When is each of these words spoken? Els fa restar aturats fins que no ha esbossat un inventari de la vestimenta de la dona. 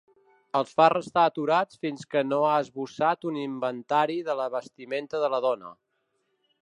Els 0.59 0.69
fa 0.79 0.85
restar 0.93 1.25
aturats 1.31 1.81
fins 1.85 2.07
que 2.15 2.23
no 2.29 2.39
ha 2.51 2.55
esbossat 2.63 3.29
un 3.33 3.37
inventari 3.43 4.17
de 4.31 4.37
la 4.41 4.49
vestimenta 4.57 5.21
de 5.27 5.31
la 5.35 5.43
dona. 5.51 5.75